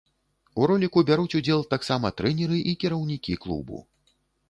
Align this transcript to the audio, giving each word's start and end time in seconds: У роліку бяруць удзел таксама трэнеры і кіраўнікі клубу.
У 0.61 0.69
роліку 0.71 1.03
бяруць 1.09 1.35
удзел 1.41 1.61
таксама 1.75 2.13
трэнеры 2.19 2.57
і 2.73 2.77
кіраўнікі 2.85 3.41
клубу. 3.45 3.89